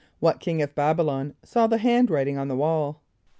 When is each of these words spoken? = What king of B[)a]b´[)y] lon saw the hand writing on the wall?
= 0.13 0.19
What 0.19 0.39
king 0.39 0.63
of 0.63 0.73
B[)a]b´[)y] 0.73 1.05
lon 1.05 1.35
saw 1.43 1.67
the 1.67 1.77
hand 1.77 2.09
writing 2.09 2.35
on 2.39 2.47
the 2.47 2.55
wall? 2.55 3.03